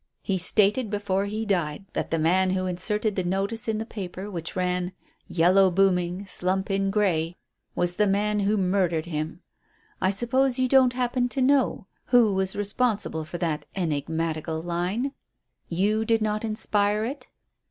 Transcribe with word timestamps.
He 0.23 0.39
stated 0.39 0.89
before 0.89 1.25
he 1.25 1.45
died 1.45 1.85
that 1.93 2.09
the 2.09 2.17
man 2.17 2.49
who 2.49 2.65
inserted 2.65 3.15
the 3.15 3.23
notice 3.23 3.67
in 3.67 3.77
the 3.77 3.85
paper 3.85 4.31
which 4.31 4.55
ran, 4.55 4.93
'Yellow 5.27 5.69
booming 5.69 6.25
slump 6.25 6.71
in 6.71 6.89
Grey,' 6.89 7.37
was 7.75 7.97
the 7.97 8.07
man 8.07 8.39
who 8.39 8.57
murdered 8.57 9.05
him. 9.05 9.41
I 10.01 10.09
suppose 10.09 10.57
you 10.57 10.67
don't 10.67 10.93
happen 10.93 11.29
to 11.29 11.41
know 11.43 11.85
who 12.05 12.33
was 12.33 12.55
responsible 12.55 13.25
for 13.25 13.37
that 13.37 13.65
enigmatical 13.75 14.59
line? 14.63 15.11
You 15.69 16.03
did 16.03 16.23
not 16.23 16.43
inspire 16.43 17.05
it?" 17.05 17.27